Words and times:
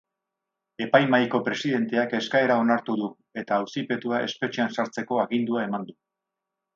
Epai-mahaiko 0.83 1.41
presidenteak 1.49 2.15
eskaera 2.21 2.57
onartu 2.63 2.95
du 3.03 3.09
eta 3.41 3.59
auzipetua 3.65 4.23
espetxean 4.31 4.73
sartzeko 4.79 5.21
agindua 5.29 5.63
eman 5.71 5.87
du. 5.91 5.95